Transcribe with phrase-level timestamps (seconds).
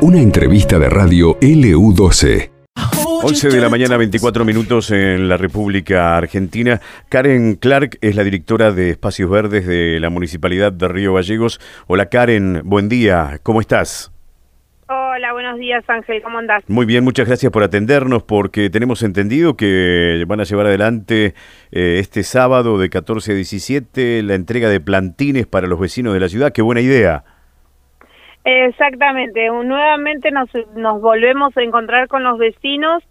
[0.00, 2.50] Una entrevista de radio LU12.
[3.24, 6.80] 11 de la mañana, 24 minutos en la República Argentina.
[7.08, 11.60] Karen Clark es la directora de Espacios Verdes de la Municipalidad de Río Gallegos.
[11.86, 14.12] Hola Karen, buen día, ¿cómo estás?
[14.88, 16.64] Hola, buenos días Ángel, ¿cómo andás?
[16.66, 21.34] Muy bien, muchas gracias por atendernos porque tenemos entendido que van a llevar adelante
[21.70, 26.18] eh, este sábado de 14 a 17 la entrega de plantines para los vecinos de
[26.18, 26.52] la ciudad.
[26.52, 27.24] Qué buena idea.
[28.44, 33.02] Exactamente, nuevamente nos, nos volvemos a encontrar con los vecinos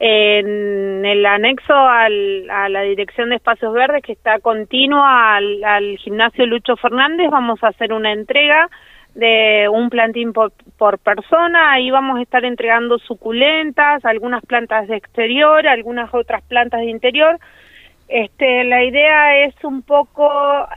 [0.00, 5.98] en el anexo al, a la Dirección de Espacios Verdes que está continua al, al
[5.98, 7.30] gimnasio Lucho Fernández.
[7.30, 8.70] Vamos a hacer una entrega
[9.14, 11.72] de un plantín por, persona.
[11.72, 17.38] Ahí vamos a estar entregando suculentas, algunas plantas de exterior, algunas otras plantas de interior.
[18.06, 20.30] Este, la idea es un poco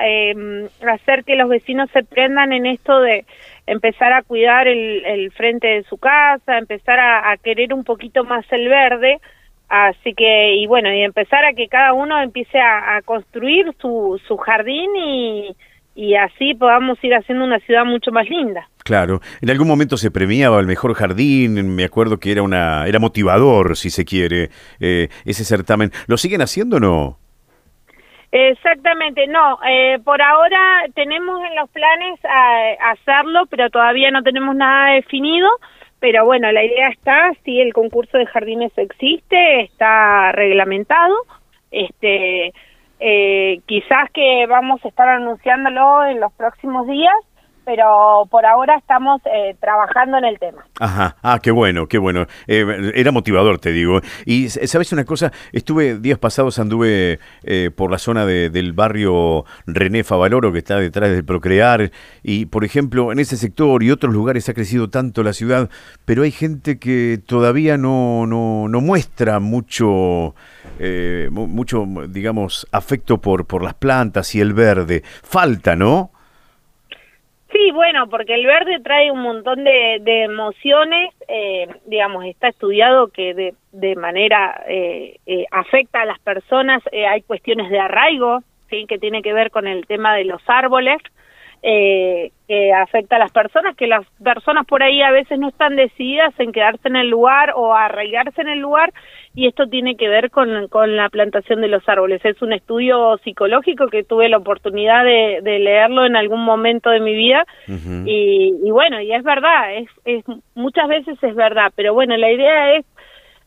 [0.04, 3.26] eh, hacer que los vecinos se prendan en esto de
[3.68, 8.68] empezar a cuidar el, frente de su casa, empezar a, querer un poquito más el
[8.68, 9.20] verde,
[9.70, 14.20] así que, y bueno, y empezar a que cada uno empiece a, a construir su,
[14.28, 15.56] su jardín y,
[15.96, 18.70] y así podamos ir haciendo una ciudad mucho más linda.
[18.84, 23.00] Claro, en algún momento se premiaba el mejor jardín, me acuerdo que era una era
[23.00, 25.92] motivador, si se quiere, eh, ese certamen.
[26.08, 27.21] ¿Lo siguen haciendo o no?
[28.32, 34.56] Exactamente, no, eh, por ahora tenemos en los planes a, hacerlo, pero todavía no tenemos
[34.56, 35.50] nada definido,
[36.00, 41.14] pero bueno, la idea está, sí, el concurso de jardines existe, está reglamentado,
[41.72, 42.54] este,
[43.02, 47.14] eh, quizás que vamos a estar anunciándolo en los próximos días,
[47.66, 50.66] pero por ahora estamos eh, trabajando en el tema.
[50.80, 52.28] Ajá, ah, qué bueno, qué bueno.
[52.48, 54.02] Eh, era motivador, te digo.
[54.26, 59.46] Y sabes una cosa, estuve días pasados, anduve eh, por la zona de, del barrio
[59.68, 61.92] René Favaloro, que está detrás del Procrear,
[62.24, 65.70] y por ejemplo, en ese sector y otros lugares ha crecido tanto la ciudad,
[66.06, 70.36] pero hay gente que todavía no, no, no muestra mucho,
[70.80, 75.04] eh, mucho, digamos, afecto por, por las plantas y el verde.
[75.24, 76.12] Falta, ¿no?
[77.62, 83.10] Sí, bueno, porque el verde trae un montón de, de emociones, eh, digamos, está estudiado
[83.10, 88.86] que de, manera eh, eh, afecta a las personas, eh, hay cuestiones de arraigo, ¿sí?
[88.88, 90.98] que tiene que ver con el tema de los árboles,
[91.62, 95.76] eh, que afecta a las personas, que las personas por ahí a veces no están
[95.76, 98.92] decididas en quedarse en el lugar o arraigarse en el lugar
[99.34, 102.24] y esto tiene que ver con, con la plantación de los árboles.
[102.26, 107.00] Es un estudio psicológico que tuve la oportunidad de, de leerlo en algún momento de
[107.00, 108.04] mi vida uh -huh.
[108.06, 112.32] y, y, bueno, y es verdad, es, es muchas veces es verdad, pero bueno, la
[112.32, 112.86] idea es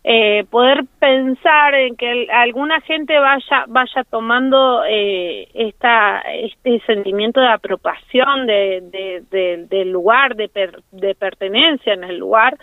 [0.06, 7.48] eh, poder pensar en que alguna gente vaya vaya tomando eh, esta este sentimiento de
[7.48, 12.58] apropiación de, de, de, del lugar de, per, de pertenencia en el lugar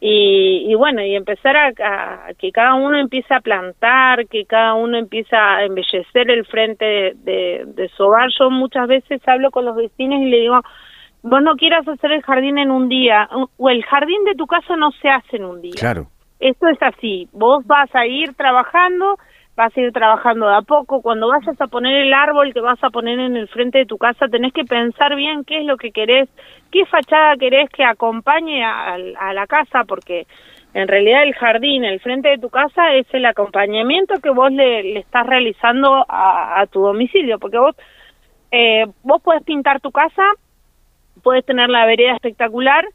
[0.00, 4.74] y, y bueno y empezar a, a, que cada uno empiece a plantar que cada
[4.74, 8.30] uno empiece a embellecer el frente de, de, de su hogar.
[8.38, 10.60] Yo muchas veces hablo con los vecinos y le digo
[11.22, 13.28] vos no quieras hacer el jardín en un día
[13.58, 16.06] o el jardín de tu casa no se hace en un día claro.
[16.38, 19.18] Esto es así, vos vas a ir trabajando,
[19.60, 22.82] vas a ir trabajando de a poco, cuando vayas a poner el árbol que vas
[22.82, 25.76] a poner en el frente de tu casa, tenés que pensar bien qué es lo
[25.76, 26.30] que querés,
[26.72, 30.26] qué fachada querés que acompañe a, la casa, porque
[30.72, 34.82] en realidad el jardín, el frente de tu casa es el acompañamiento que vos le,
[34.82, 37.76] le estás realizando a, a, tu domicilio, porque vos,
[38.50, 40.22] eh, vos puedes pintar tu casa,
[41.22, 42.86] puedes tener la vereda espectacular,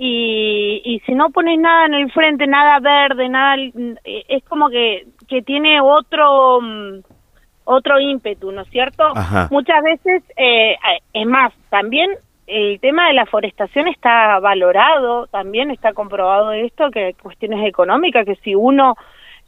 [0.00, 3.56] y, y si no pones nada en el frente, nada verde, nada,
[4.04, 7.00] es como que, que tiene otro, mm,
[7.64, 9.04] otro ímpetu, ¿no es cierto?
[9.14, 9.48] Ajá.
[9.50, 10.76] Muchas veces, eh,
[11.12, 12.10] es más, también
[12.46, 18.36] el tema de la forestación está valorado, también está comprobado esto, que cuestiones económicas, que
[18.36, 18.94] si uno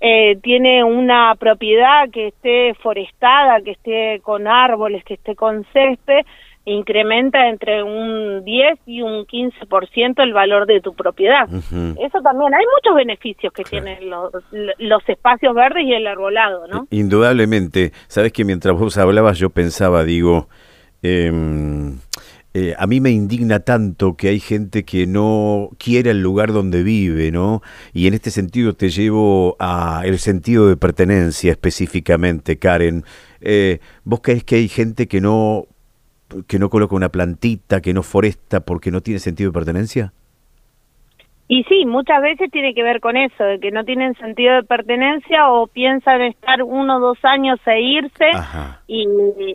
[0.00, 6.26] eh, tiene una propiedad que esté forestada, que esté con árboles, que esté con césped,
[6.64, 11.48] incrementa entre un 10 y un 15% el valor de tu propiedad.
[11.48, 12.06] Uh -huh.
[12.06, 13.84] Eso también, hay muchos beneficios que claro.
[13.84, 14.32] tienen los,
[14.78, 16.86] los, espacios verdes y el arbolado, ¿no?
[16.90, 17.92] Indudablemente.
[18.08, 20.48] Sabes que mientras vos hablabas yo pensaba, digo,
[21.02, 21.32] eh,
[22.52, 26.82] eh, a mí me indigna tanto que hay gente que no quiere el lugar donde
[26.82, 27.62] vive, ¿no?
[27.92, 33.04] Y en este sentido te llevo a el sentido de pertenencia específicamente, Karen.
[33.40, 35.68] Eh, ¿Vos crees que hay gente que no
[36.46, 40.12] que no coloca una plantita, que no foresta porque no tiene sentido de pertenencia?
[41.52, 44.62] Y sí, muchas veces tiene que ver con eso, de que no tienen sentido de
[44.62, 48.30] pertenencia o piensan estar uno o dos años e irse
[48.86, 49.04] y,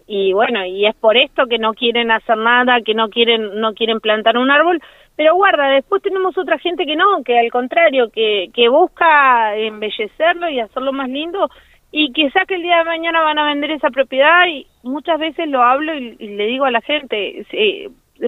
[0.06, 3.74] y, bueno, y es por esto que no quieren hacer nada, que no quieren no
[3.74, 4.82] quieren plantar un árbol,
[5.16, 10.50] pero guarda, después tenemos otra gente que no, que al contrario, que, que busca embellecerlo
[10.50, 11.50] y hacerlo más lindo
[11.98, 15.48] y quizá que el día de mañana van a vender esa propiedad y muchas veces
[15.48, 17.46] lo hablo y, le digo a la gente,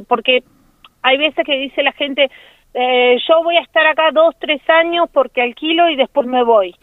[0.07, 0.41] porque
[1.01, 2.31] hay veces que dice la gente,
[2.73, 6.75] eh, yo voy a estar acá dos, tres años porque alquilo y después me voy.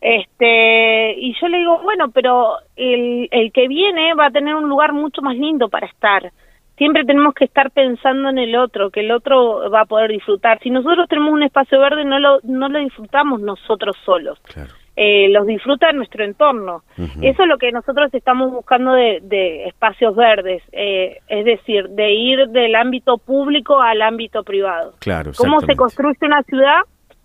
[0.00, 4.68] este Y yo le digo, bueno, pero el, el que viene va a tener un
[4.68, 6.30] lugar mucho más lindo para estar.
[6.78, 10.60] Siempre tenemos que estar pensando en el otro, que el otro va a poder disfrutar.
[10.62, 14.38] Si nosotros tenemos un espacio verde, no lo, no lo disfrutamos nosotros solos.
[14.44, 16.82] Claro eh, los disfruta nuestro entorno.
[17.22, 22.48] Eso es lo que nosotros estamos buscando de, espacios verdes, eh, es decir, de ir
[22.48, 24.92] del ámbito público al ámbito privado.
[24.98, 26.80] Claro, ¿Cómo se construye una ciudad?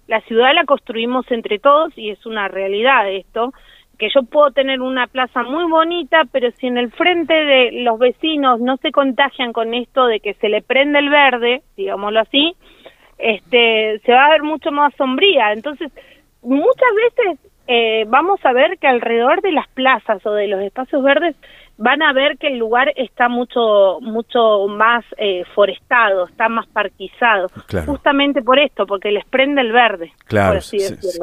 [0.07, 3.51] La ciudad la construimos entre todos y es una realidad esto,
[4.00, 8.00] que yo puedo tener una plaza muy bonita, pero si en el frente de los
[8.00, 12.56] vecinos no se contagian con esto de que se le prende el verde, digámoslo así,
[13.18, 15.51] este, se va a ver mucho más sombría.
[15.51, 15.92] Entonces,
[16.42, 21.02] muchas veces eh, vamos a ver que alrededor de las plazas o de los espacios
[21.04, 21.36] verdes
[21.77, 27.50] van a ver que el lugar está mucho mucho más eh, forestado, está más parquizado,
[27.86, 30.12] justamente por esto, porque les prende el verde.
[30.25, 30.60] Claro,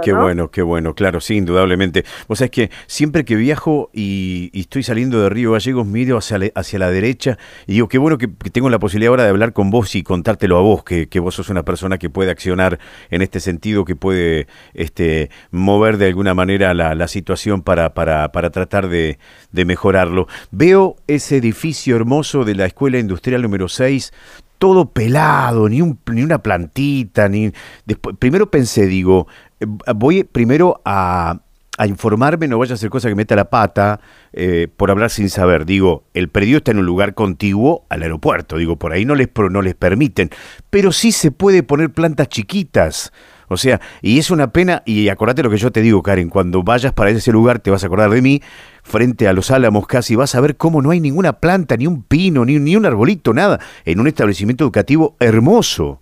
[0.02, 2.04] qué bueno, qué bueno, claro, sí, indudablemente.
[2.28, 6.38] O sea, es que siempre que viajo y, estoy saliendo de Río Gallegos, miro hacia
[6.38, 9.52] la, hacia la derecha y digo, qué bueno que, tengo la posibilidad ahora de hablar
[9.52, 12.78] con vos y contártelo a vos, que, que, vos sos una persona que puede accionar
[13.10, 18.31] en este sentido, que puede este, mover de alguna manera la, la situación para, para,
[18.32, 19.19] para tratar de,
[19.50, 20.26] de mejorarlo.
[20.50, 24.12] Veo ese edificio hermoso de la Escuela Industrial número 6,
[24.59, 27.53] todo pelado, ni, un, ni una plantita, ni...
[27.85, 29.27] Después, primero pensé, digo,
[29.59, 31.41] eh, voy primero a,
[31.85, 33.99] informarme, no vaya a hacer cosa que meta la pata
[34.33, 35.67] eh, por hablar sin saber.
[35.67, 39.31] Digo, el predio está en un lugar contiguo al aeropuerto, digo, por ahí no les,
[39.50, 40.31] no les permiten,
[40.71, 43.12] pero sí se puede poner plantas chiquitas.
[43.52, 46.62] O sea, y es una pena, y acordate lo que yo te digo, Karen, cuando
[46.62, 48.40] vayas para ese lugar te vas a acordar de mí,
[48.82, 52.02] frente a los álamos casi, vas a ver cómo no hay ninguna planta, ni un
[52.02, 56.00] pino, ni, ni un arbolito, nada, en un establecimiento educativo hermoso.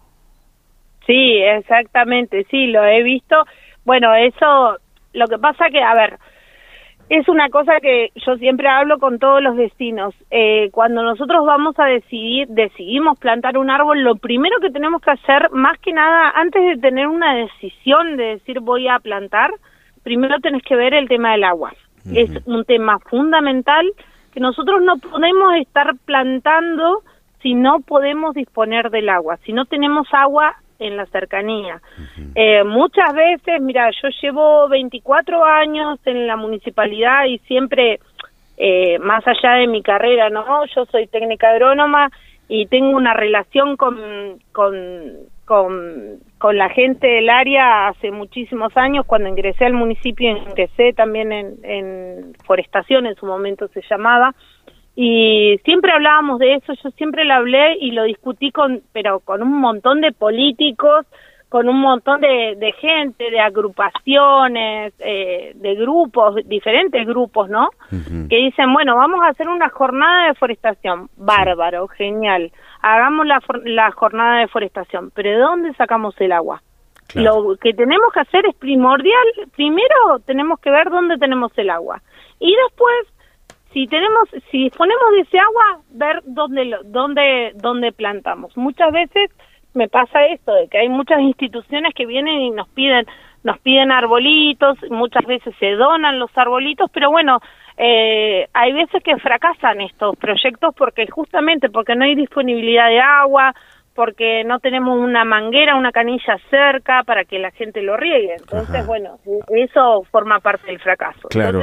[1.06, 3.36] Sí, exactamente, sí, lo he visto.
[3.84, 4.78] Bueno, eso,
[5.12, 6.18] lo que pasa que, a ver,
[7.10, 10.14] es una cosa que yo siempre hablo con todos los vecinos.
[10.30, 15.10] Eh, cuando nosotros vamos a decidir, decidimos plantar un árbol, lo primero que tenemos que
[15.10, 19.50] hacer, más que nada, antes de tener una decisión de decir voy a plantar,
[20.04, 21.72] primero tenés que ver el tema del agua.
[22.14, 23.90] Es un tema fundamental
[24.32, 27.02] que nosotros no podemos estar plantando
[27.42, 29.36] si no podemos disponer del agua.
[29.44, 31.80] Si no tenemos agua, en la cercanía.
[32.34, 38.00] Eh, muchas veces, mira, yo llevo 24 años en la municipalidad y siempre,
[38.56, 40.64] eh, más allá de mi carrera, ¿no?
[40.74, 42.10] Yo soy técnica agrónoma
[42.48, 43.96] y tengo una relación con,
[44.52, 44.74] con,
[45.44, 49.06] con, con la gente del área hace muchísimos años.
[49.06, 54.34] Cuando ingresé al municipio, ingresé también en, en forestación, en su momento se llamaba
[55.02, 59.42] y siempre hablábamos de eso, yo siempre lo hablé y lo discutí con, pero con
[59.42, 61.06] un montón de políticos,
[61.48, 67.70] con un montón de, de gente, de agrupaciones, eh, de grupos, diferentes grupos, ¿no?
[68.28, 72.52] Que dicen, bueno, vamos a hacer una jornada de deforestación, bárbaro, genial,
[72.82, 76.60] hagamos la, la jornada de deforestación, pero ¿de dónde sacamos el agua?
[77.14, 79.26] Lo que tenemos que hacer es primordial,
[79.56, 82.02] primero tenemos que ver dónde tenemos el agua.
[82.38, 83.06] Y después
[83.72, 88.56] si tenemos, si disponemos de ese agua, ver dónde, dónde, dónde plantamos.
[88.56, 89.30] Muchas veces
[89.74, 93.06] me pasa esto, de que hay muchas instituciones que vienen y nos piden,
[93.44, 97.38] nos piden arbolitos, muchas veces se donan los arbolitos, pero bueno,
[97.76, 103.54] eh, hay veces que fracasan estos proyectos porque justamente porque no hay disponibilidad de agua,
[103.94, 108.34] porque no tenemos una manguera, una canilla cerca para que la gente lo riegue.
[108.38, 111.28] Entonces, bueno, eso forma parte del fracaso.
[111.28, 111.62] Claro.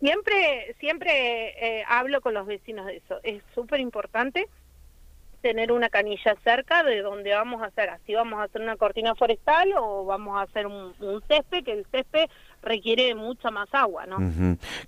[0.00, 3.18] Siempre, siempre eh, hablo con los vecinos de eso.
[3.22, 4.46] Es súper importante
[5.46, 9.14] tener una canilla cerca de donde vamos a hacer, así vamos a hacer una cortina
[9.14, 10.92] forestal o vamos a hacer un,
[11.28, 12.28] césped, que el césped
[12.62, 14.18] requiere mucha más agua, ¿no?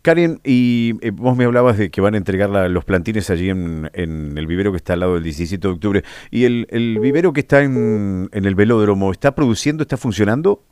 [0.03, 3.89] Karen, y eh, vos me hablabas de que van a entregar los plantines allí en,
[3.95, 7.41] el vivero que está al lado del 17 de octubre, y el, el vivero que
[7.41, 10.65] está en, en el velódromo, ¿está produciendo, está funcionando?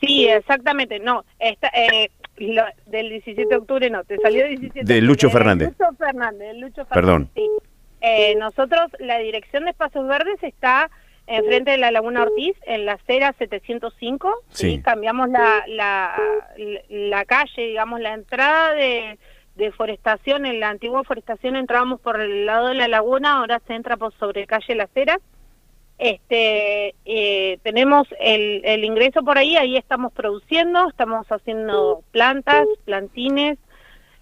[0.00, 1.68] Sí, exactamente, no, está...
[1.68, 2.10] Eh,
[2.86, 5.68] del 17 de octubre no, te salió 17 de Lucho Fernández.
[5.78, 6.90] Lucho Fernández, Lucho Fernández.
[6.94, 7.30] Perdón.
[8.00, 10.90] Eh, nosotros, la Dirección de Espacios Verdes está
[11.26, 14.80] enfrente de la Laguna Ortiz, en la acera 705, Sí.
[14.82, 16.20] cambiamos la, la,
[16.88, 19.18] la calle, digamos, la entrada de,
[19.54, 23.74] de forestación, en la antigua forestación entrábamos por el lado de la laguna, ahora se
[23.74, 25.18] entra por sobre calle Las Heras.
[26.02, 33.58] Este, eh, tenemos el, el ingreso por ahí, ahí estamos produciendo, estamos haciendo plantas, plantines,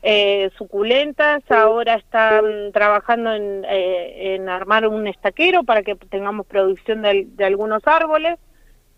[0.03, 7.03] eh, suculentas, ahora están trabajando en, eh, en armar un estaquero para que tengamos producción
[7.03, 8.41] de, algunos árboles.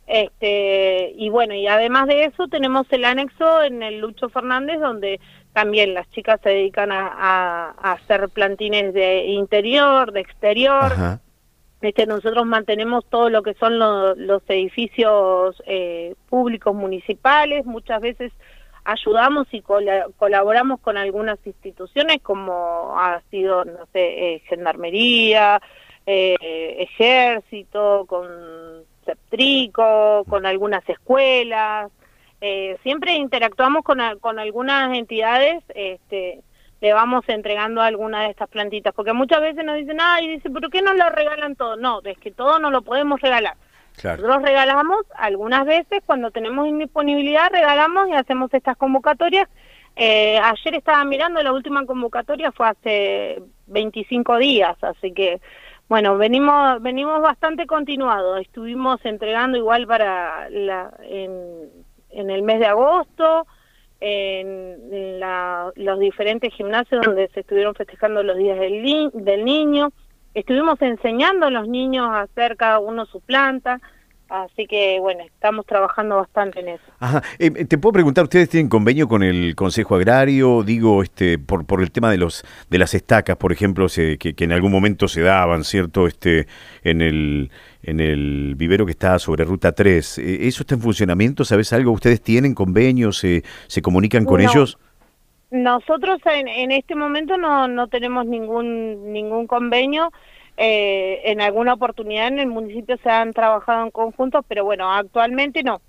[0.07, 5.21] Este, y bueno, y además de eso tenemos el anexo en el Lucho Fernández donde
[5.53, 10.93] también las chicas se dedican a, a- hacer plantines de interior, de exterior.
[11.81, 18.33] Este, nosotros mantenemos todo lo que son lo- los edificios eh, públicos municipales, muchas veces
[18.85, 25.61] ayudamos y cola- colaboramos con algunas instituciones como ha sido, no sé, eh, Gendarmería,
[26.07, 28.27] eh, Ejército, con
[29.05, 31.91] Septrico, con algunas escuelas.
[32.41, 36.41] Eh, siempre interactuamos con, con algunas entidades, este,
[36.81, 40.69] le vamos entregando alguna de estas plantitas, porque muchas veces nos dicen, ay, dice, ¿por
[40.71, 41.77] qué no lo regalan todo?
[41.77, 43.57] No, es que todo no lo podemos regalar.
[43.97, 44.23] Claro.
[44.23, 49.49] Nosotros regalamos algunas veces, cuando tenemos indisponibilidad, regalamos y hacemos estas convocatorias.
[49.97, 55.41] Eh, ayer estaba mirando, la última convocatoria fue hace 25 días, así que,
[55.89, 58.41] bueno, venimos venimos bastante continuados.
[58.41, 61.35] Estuvimos entregando igual para la, en,
[62.11, 63.47] en el mes de agosto,
[64.00, 69.90] en la- los diferentes gimnasios donde se estuvieron festejando los días del, del niño.
[70.35, 73.80] Estuvimos enseñando a los niños a hacer cada uno su planta,
[74.31, 76.85] así que bueno, estamos trabajando bastante en eso.
[77.01, 77.23] Ajá.
[77.39, 80.63] Eh, te puedo preguntar, ¿ustedes tienen convenio con el Consejo Agrario?
[80.63, 84.35] Digo, este, por, por el tema de los de las estacas, por ejemplo, se- que,
[84.35, 86.07] que en algún momento se daban, ¿cierto?
[86.07, 86.47] Este,
[86.83, 87.51] en el
[87.83, 90.19] en el vivero que está sobre Ruta 3.
[90.19, 91.45] Eh, ¿Eso está en funcionamiento?
[91.45, 91.93] ¿Sabes algo?
[91.93, 93.19] ¿Ustedes tienen convenios?
[93.19, 94.51] ¿Se, se comunican con No.
[94.51, 94.79] ellos?
[95.51, 100.13] Nosotros en, en este momento no, no tenemos ningún ningún convenio.
[100.62, 105.62] Eh, en alguna oportunidad en el municipio se han trabajado en conjuntos, pero bueno, actualmente
[105.62, 105.81] no.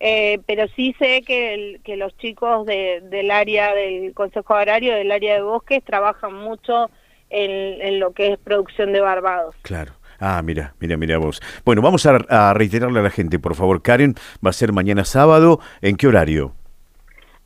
[0.00, 4.94] Eh, pero sí sé que, el- que los chicos de- del área del Consejo Agrario,
[4.94, 6.90] del área de bosques, trabajan mucho
[7.30, 9.54] en, en lo que es producción de barbados.
[9.62, 9.92] Claro.
[10.20, 11.40] Ah, mira, mira, mira vos.
[11.64, 15.04] Bueno, vamos a, a reiterarle a la gente, por favor, Karen, va a ser mañana
[15.04, 15.58] sábado.
[15.80, 16.52] ¿En qué horario?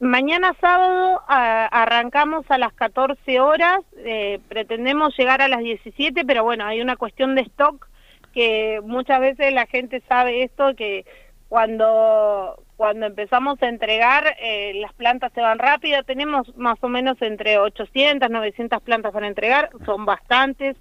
[0.02, 6.66] Mañana sábado arrancamos a las 14 horas, eh, pretendemos llegar a las 17, pero bueno,
[6.66, 7.88] hay una cuestión de stock
[8.35, 11.06] que muchas veces la gente sabe esto, que
[11.49, 17.23] cuando, cuando empezamos a entregar eh, las plantas se van rápido, tenemos más o menos
[17.23, 20.76] entre 800, 900 plantas para entregar, son bastantes,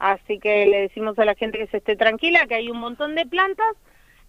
[0.00, 3.14] así que le decimos a la gente que se esté tranquila, que hay un montón
[3.14, 3.76] de plantas.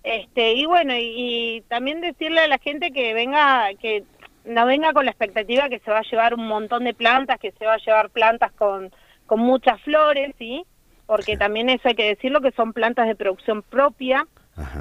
[0.04, 1.14] Este, y bueno, y,
[1.58, 4.04] y también decirle a la gente que venga, que
[4.46, 7.52] no venga con la expectativa que se va a llevar un montón de plantas, que
[7.52, 8.92] se va a llevar plantas con,
[9.26, 10.66] con muchas flores, ¿sí?
[11.06, 14.26] Porque también eso hay que decirlo, que son plantas de producción propia,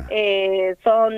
[0.09, 1.13] eh, son,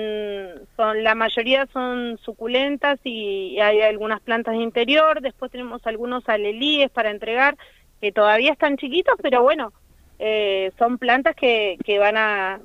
[0.75, 6.89] son, la mayoría son suculentas y hay algunas plantas de interior, después tenemos algunos alelíes
[6.89, 7.55] para entregar,
[8.01, 9.71] que todavía están chiquitos, pero bueno,
[10.19, 12.59] eh, son plantas que, que van a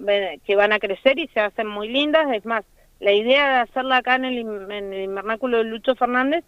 [0.45, 2.27] que van a crecer y se hacen muy lindas.
[2.33, 2.65] Es más
[3.03, 4.39] la idea de hacerla acá en el,
[4.71, 6.45] en el invernáculo de Lucho Fernández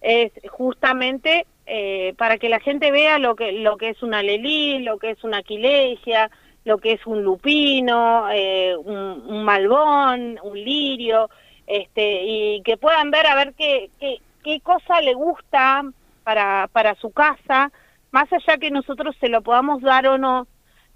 [0.00, 4.78] es justamente eh, para que la gente vea lo que lo que es una lelí,
[4.78, 6.30] lo que es una aquilegia,
[6.64, 11.28] lo que es un lupino, eh, un, un malbón, un lirio,
[11.66, 15.82] este y que puedan ver a ver qué qué, qué cosa le gusta
[16.24, 17.70] para para su casa
[18.10, 20.46] más allá que nosotros se lo podamos dar o no,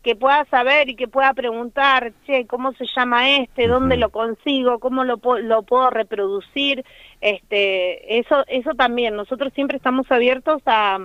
[0.03, 3.69] que pueda saber y que pueda preguntar, che, ¿cómo se llama este?
[3.69, 4.79] ¿Dónde lo consigo?
[4.81, 6.85] ¿Cómo lo, lo puedo reproducir?
[7.21, 10.99] Este, eso, eso también, nosotros siempre estamos abiertos a,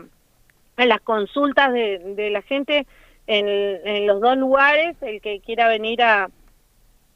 [0.78, 2.88] a las consultas de, de la gente
[3.28, 6.30] en, en los dos lugares, el que quiera venir a,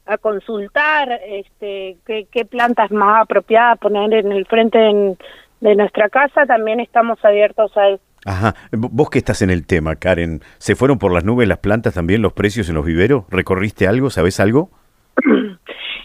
[0.06, 5.16] a consultar este, qué, qué plantas más apropiadas poner en el frente en-
[5.62, 8.02] de nuestra casa, también estamos abiertos a eso.
[8.24, 8.54] Ajá.
[8.72, 12.20] Vos que estás en el tema, Karen, ¿se fueron por las nubes las plantas también,
[12.20, 13.24] los precios en los viveros?
[13.30, 14.10] ¿Recorriste algo?
[14.10, 14.70] ¿Sabés algo?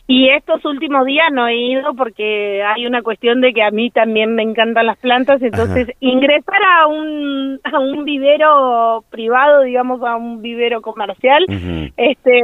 [0.10, 3.92] Y estos últimos días no he ido porque hay una cuestión de que a mí
[3.92, 10.16] también me encantan las plantas, entonces ingresar a un, a un vivero privado, digamos, a
[10.16, 11.44] un vivero comercial,
[11.98, 12.42] este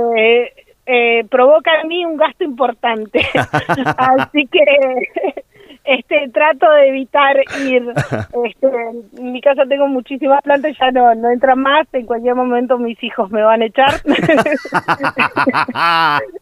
[0.85, 3.21] eh, provoca en mí un gasto importante.
[3.97, 5.45] Así que
[5.83, 7.83] este trato de evitar ir.
[8.45, 8.67] Este,
[9.17, 11.87] en mi casa tengo muchísimas plantas ya no, no entran más.
[11.93, 13.93] En cualquier momento mis hijos me van a echar.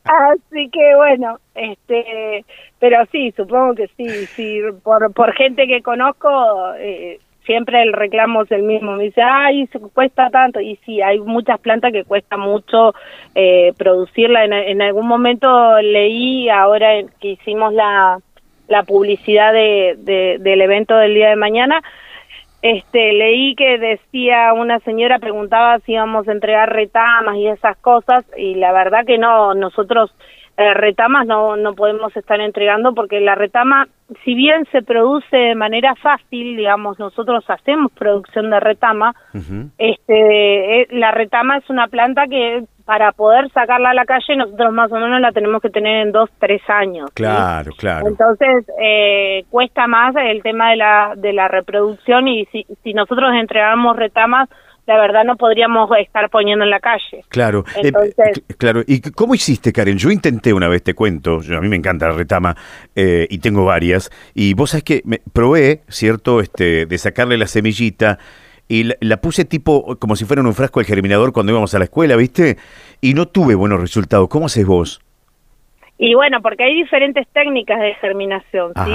[0.03, 2.45] Así que bueno, este,
[2.79, 6.29] pero sí, supongo que sí, sí, por, por gente que conozco,
[6.77, 8.93] eh, siempre el reclamo es el mismo.
[8.93, 10.59] Me dice, ay, se cuesta tanto.
[10.59, 12.93] Y sí, hay muchas plantas que cuesta mucho
[13.35, 14.45] eh, producirla.
[14.45, 18.19] En, en, algún momento leí, ahora que hicimos la,
[18.71, 21.81] la publicidad de, de, del evento del día de mañana,
[22.61, 28.23] este, leí que decía una señora, preguntaba si íbamos a entregar retamas y esas cosas,
[28.37, 30.15] y la verdad que no, nosotros
[30.57, 33.87] eh, retamas no, no podemos estar entregando porque la retama,
[34.23, 39.13] si bien se produce de manera fácil, digamos, nosotros hacemos producción de retama,
[39.77, 44.73] este, eh, la retama es una planta que para poder sacarla a la calle nosotros
[44.73, 47.09] más o menos la tenemos que tener en dos, tres años.
[47.13, 48.07] Claro, claro.
[48.07, 53.31] Entonces eh, cuesta más el tema de la, de la reproducción y si, si nosotros
[53.33, 54.49] entregamos retamas
[54.87, 57.23] la verdad no podríamos estar poniendo en la calle.
[57.29, 58.81] Claro, eh, Entonces, claro.
[58.85, 59.97] ¿Y cómo hiciste, Karen?
[59.97, 62.55] Yo intenté una vez, te cuento, a mí me encanta la retama
[62.95, 67.47] eh, y tengo varias, y vos sabés que me probé, ¿cierto?, este, de sacarle la
[67.47, 68.17] semillita
[68.71, 71.77] y la, puse tipo como si fuera en un frasco de germinador cuando íbamos a
[71.77, 72.55] la escuela, ¿viste?
[73.01, 74.29] Y no tuve buenos resultados.
[74.29, 75.01] ¿Cómo haces vos?
[75.97, 78.91] Y bueno, porque hay diferentes técnicas de germinación, ¿sí?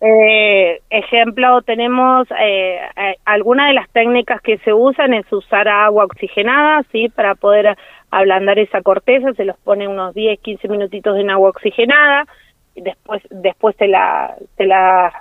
[0.00, 6.04] Eh, ejemplo, tenemos eh, eh, algunas de las técnicas que se usan es usar agua
[6.04, 7.08] oxigenada, ¿sí?
[7.08, 7.76] Para poder
[8.10, 12.26] ablandar esa corteza, se los pone unos 10, 15 minutitos en agua oxigenada,
[12.74, 15.12] y después, después se la, se la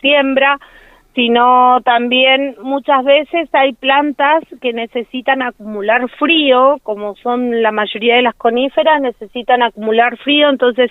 [0.00, 0.58] siembra,
[1.20, 8.22] sino también muchas veces hay plantas que necesitan acumular frío, como son la mayoría de
[8.22, 10.90] las coníferas, necesitan acumular frío, entonces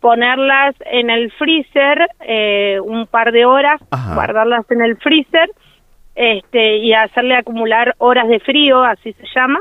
[0.00, 3.80] ponerlas en el freezer eh, un par de horas,
[4.12, 5.48] guardarlas en el freezer
[6.14, 9.60] este, y hacerle acumular horas de frío, así se llama,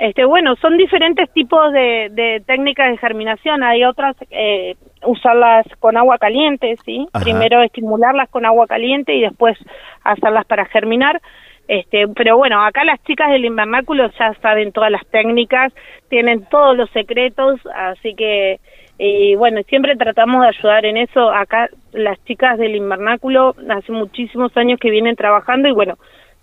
[0.00, 3.62] este, bueno, son diferentes tipos de, técnicas de germinación.
[3.62, 7.06] Hay otras, eh, usarlas con agua caliente, ¿sí?
[7.22, 9.58] Primero estimularlas con agua caliente y después
[10.02, 11.20] hacerlas para germinar.
[11.68, 15.70] Este, pero bueno, acá las chicas del invernáculo ya saben todas las técnicas,
[16.08, 18.58] tienen todos los secretos, así que,
[18.96, 21.30] y bueno, siempre tratamos de ayudar en eso.
[21.30, 25.98] Acá las chicas del invernáculo hace muchísimos años que vienen trabajando y bueno,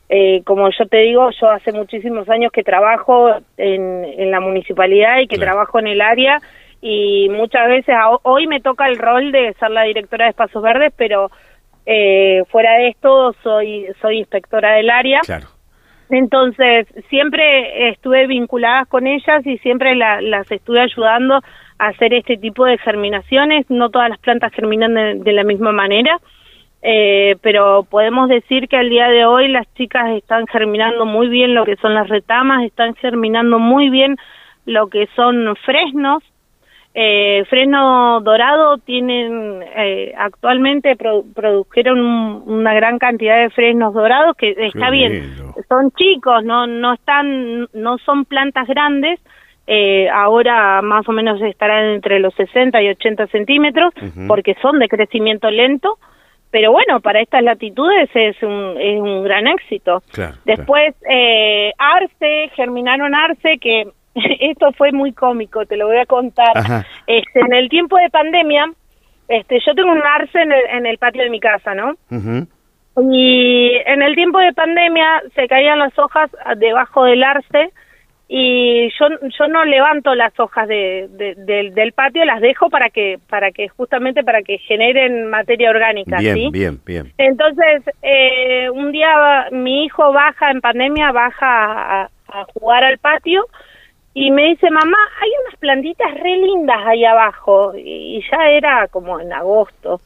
[0.10, 5.20] eh, como yo te digo, yo hace muchísimos años que trabajo en, en la municipalidad
[5.20, 6.39] y que trabajo en el área
[6.82, 10.93] y muchas veces hoy me toca el rol de ser la directora de espacios verdes,
[10.96, 11.32] pero
[11.86, 15.22] eh, fuera de esto soy soy inspectora del área.
[16.10, 21.41] Entonces siempre estuve vinculada con ellas y siempre las estuve ayudando
[21.80, 23.65] a hacer este tipo de germinaciones.
[23.70, 26.17] No todas las plantas germinan de la misma manera
[26.82, 31.56] eh, pero podemos decir que al día de hoy las chicas están germinando muy bien
[31.56, 34.16] lo que son las retamas, están germinando muy bien
[34.66, 36.24] lo que son fresnos.
[37.00, 44.90] Eh, fresno dorado tienen eh, actualmente produjeron una gran cantidad de fresnos dorados que está
[44.90, 45.36] bien,
[45.70, 49.20] son chicos, no no están no son plantas grandes,
[49.68, 53.94] eh, ahora más o menos estarán entre los 60 y 80 centímetros
[54.28, 56.00] porque son de crecimiento lento
[56.52, 60.02] pero bueno, para estas latitudes es un, es un gran éxito.
[60.46, 66.54] Después, Eh, Arce, germinaron Arce, que esto fue muy cómico, te lo voy a contar.
[67.06, 68.66] Este, en el tiempo de pandemia,
[69.28, 71.94] este, yo tengo un Arce en el, en el patio de mi casa, ¿no?
[73.00, 77.72] Y en el tiempo de pandemia se caían las hojas debajo del Arce
[78.30, 79.08] y yo
[79.40, 84.24] yo no levanto las hojas de, del patio las dejo para que para que justamente
[84.24, 87.13] para que generen materia orgánica bien bien bien.
[87.18, 93.46] Entonces eh, un día mi hijo baja en pandemia baja a, a jugar al patio
[94.19, 97.73] y me dice, mamá, hay unas plantitas re lindas ahí abajo.
[97.77, 100.01] Y, ya era como en agosto.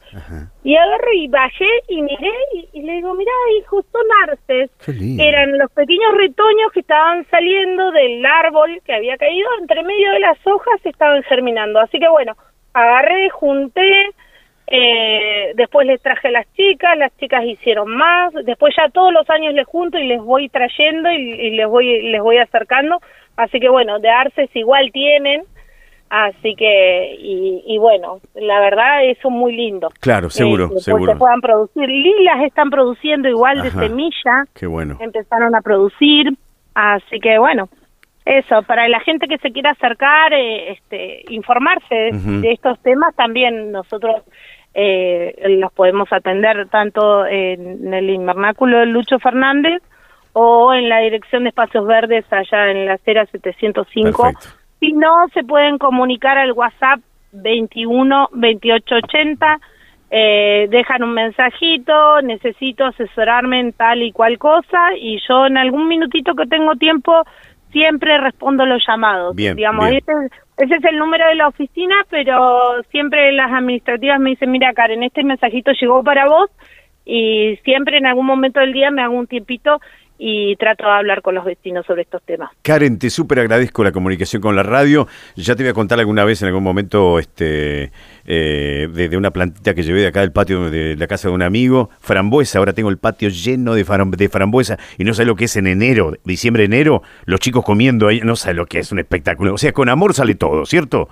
[0.62, 2.30] Y agarro y bajé y miré
[2.74, 4.70] y, le digo, mira, hijo, son arces.
[5.18, 9.48] Eran los pequeños retoños que estaban saliendo del árbol que había caído.
[9.58, 11.80] Entre medio de las hojas estaban germinando.
[11.80, 12.36] Así que bueno,
[12.74, 14.10] agarré, junté.
[14.74, 19.28] Eh, después les traje a las chicas, las chicas hicieron más, después ya todos los
[19.28, 22.98] años les junto y les voy trayendo y, y les voy les voy acercando
[23.36, 25.42] Así que bueno, de Arces igual tienen,
[26.10, 29.88] así que, y, bueno, la verdad eso es muy lindo.
[30.00, 31.12] Claro, seguro, eh, seguro.
[31.12, 31.88] Se puedan producir.
[31.88, 34.44] Lilas están produciendo igual de semilla.
[34.54, 34.98] Qué bueno.
[35.00, 36.28] Empezaron a producir,
[36.74, 37.68] así que bueno,
[38.24, 43.72] eso, para la gente que se quiera acercar, eh, este, informarse de estos temas, también
[43.72, 44.22] nosotros
[44.74, 49.82] eh, los podemos atender tanto en el invernáculo de Lucho Fernández
[50.32, 54.32] o en la Dirección de Espacios Verdes allá en la acera 705.
[54.80, 57.00] Si no, se pueden comunicar al WhatsApp
[57.32, 59.60] 21 28 80
[60.14, 65.88] eh, dejan un mensajito, necesito asesorarme en tal y cual cosa y yo en algún
[65.88, 67.22] minutito que tengo tiempo
[67.70, 69.34] siempre respondo los llamados.
[69.34, 70.12] Bien, Digamos, Ese,
[70.62, 75.02] ese, es el número de la oficina, pero siempre las administrativas me dicen, mira Karen,
[75.02, 76.50] este mensajito llegó para vos
[77.04, 79.80] y siempre en algún momento del día me hago un tiempito
[80.24, 82.48] y trato de hablar con los vecinos sobre estos temas.
[82.62, 85.08] Karen, te súper agradezco la comunicación con la radio.
[85.34, 87.90] Ya te voy a contar alguna vez en algún momento este
[88.24, 91.42] eh, de, una plantita que llevé de acá del patio de la casa de un
[91.42, 92.60] amigo, frambuesa.
[92.60, 96.12] Ahora tengo el patio lleno de, frambuesa y no sé lo que es en enero,
[96.24, 99.54] diciembre, enero, los chicos comiendo ahí, no sé lo que es un espectáculo.
[99.54, 101.08] O sea, con amor sale todo, ¿cierto?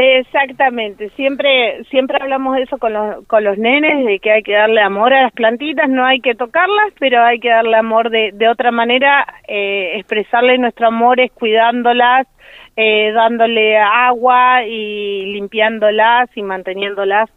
[0.00, 4.52] Exactamente, siempre siempre hablamos de eso con los, con los nenes, de que hay que
[4.52, 8.30] darle amor a las plantitas, no hay que tocarlas, pero hay que darle amor de,
[8.32, 12.28] de otra manera, eh, expresarle nuestro amor es cuidándolas,
[12.76, 17.28] eh, dándole agua y limpiándolas y manteniéndolas,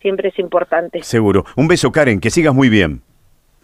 [0.00, 1.04] siempre es importante.
[1.04, 1.44] Seguro.
[1.56, 3.00] Un beso Karen, que sigas muy bien.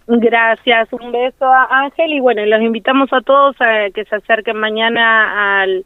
[0.07, 4.59] Gracias, un beso a Ángel y bueno, los invitamos a todos a que se acerquen
[4.59, 5.85] mañana al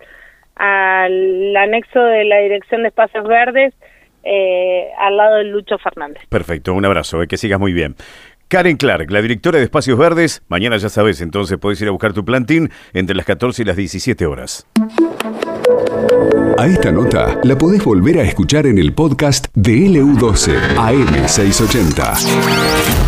[0.59, 3.75] al anexo de la Dirección de Espacios Verdes,
[4.25, 6.23] eh, al lado de Lucho Fernández.
[6.29, 7.95] Perfecto, un abrazo, eh, que sigas muy bien.
[8.49, 12.15] Karen Clark, la directora de Espacios Verdes, mañana ya sabes, entonces puedes ir a buscar
[12.15, 14.67] tu plantín entre las 14 y las 17 horas.
[16.59, 23.08] A esta nota la podés volver a escuchar en el podcast de LU12 AM680.